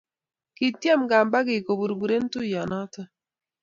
[0.55, 3.01] Kitiem kampakik koburburen tuiyonoto